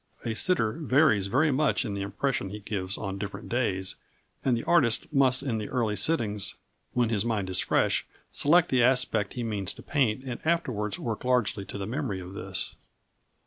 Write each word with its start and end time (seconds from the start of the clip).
A 0.25 0.33
sitter 0.33 0.79
varies 0.79 1.27
very 1.27 1.51
much 1.51 1.85
in 1.85 1.93
the 1.93 2.01
impression 2.01 2.49
he 2.49 2.57
gives 2.57 2.97
on 2.97 3.19
different 3.19 3.49
days, 3.49 3.97
and 4.43 4.57
the 4.57 4.63
artist 4.63 5.05
must 5.13 5.43
in 5.43 5.59
the 5.59 5.69
early 5.69 5.95
sittings, 5.95 6.55
when 6.93 7.09
his 7.09 7.23
mind 7.23 7.51
is 7.51 7.59
fresh, 7.59 8.07
select 8.31 8.69
the 8.69 8.81
aspect 8.81 9.33
he 9.33 9.43
means 9.43 9.73
to 9.73 9.83
paint 9.83 10.23
and 10.23 10.39
afterwards 10.43 10.97
work 10.97 11.23
largely 11.23 11.65
to 11.65 11.77
the 11.77 11.85
memory 11.85 12.19
of 12.19 12.33
this. 12.33 12.73